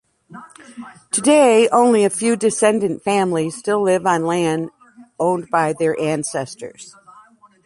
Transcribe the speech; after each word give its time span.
Today, 1.11 1.69
only 1.69 2.03
a 2.03 2.09
few 2.09 2.35
descendant 2.35 3.03
families 3.03 3.55
still 3.55 3.83
live 3.83 4.07
on 4.07 4.25
land 4.25 4.71
owned 5.19 5.47
by 5.51 5.73
their 5.73 5.95
ancestors. 5.99 6.95